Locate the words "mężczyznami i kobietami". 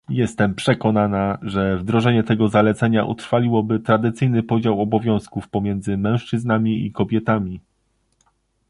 5.97-7.59